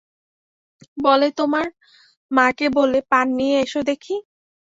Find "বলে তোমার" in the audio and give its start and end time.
0.97-1.65